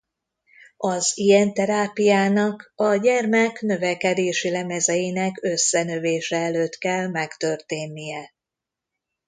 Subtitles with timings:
[0.77, 8.33] Az ilyen terápiának a gyermek növekedési lemezeinek összenövése előtt kell megtörténnie.